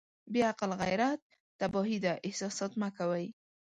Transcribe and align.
بې 0.31 0.41
عقل 0.49 0.71
غيرت 0.81 1.21
تباهي 1.59 1.97
ده 2.05 2.13
احساسات 2.27 2.71
مه 2.81 2.89
کوئ. 2.97 3.25